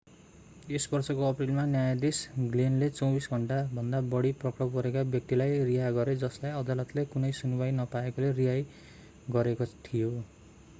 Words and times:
यस 0.69 0.85
वर्षको 0.91 1.25
अप्रिलमा 1.25 1.65
न्यायाधीश 1.73 2.21
ग्लेनले 2.55 2.89
24 3.01 3.27
घण्टाभन्दा 3.37 4.01
बढी 4.15 4.31
पक्राउ 4.45 4.73
परेका 4.77 5.05
व्यक्तिलाई 5.17 5.63
रिहा 5.69 5.93
गरे 5.99 6.17
जसलाई 6.25 6.57
अदालतले 6.65 7.07
कुनै 7.15 7.33
सुनुवाइ 7.43 7.79
नपाएकोले 7.83 8.35
रिहा 8.43 8.59
गरेको 9.39 9.73
थियो 9.89 10.13